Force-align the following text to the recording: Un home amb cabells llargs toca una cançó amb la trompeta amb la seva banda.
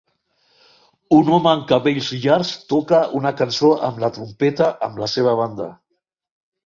Un 1.17 1.27
home 1.35 1.51
amb 1.51 1.67
cabells 1.71 2.09
llargs 2.23 2.53
toca 2.73 3.01
una 3.21 3.35
cançó 3.43 3.71
amb 3.89 4.01
la 4.05 4.11
trompeta 4.17 4.71
amb 4.89 4.99
la 5.05 5.11
seva 5.17 5.37
banda. 5.43 5.69